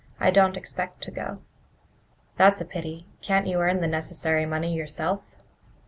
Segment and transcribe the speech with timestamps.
[0.19, 1.41] I don't expect to go."
[2.35, 3.05] "That's a pity.
[3.21, 5.35] Can't you earn the necessary money yourself?"